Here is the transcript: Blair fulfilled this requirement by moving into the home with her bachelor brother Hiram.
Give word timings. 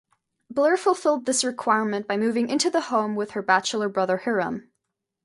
Blair 0.49 0.77
fulfilled 0.77 1.27
this 1.27 1.43
requirement 1.43 2.07
by 2.07 2.17
moving 2.17 2.49
into 2.49 2.71
the 2.71 2.81
home 2.81 3.15
with 3.15 3.33
her 3.33 3.41
bachelor 3.43 3.87
brother 3.87 4.17
Hiram. 4.17 4.71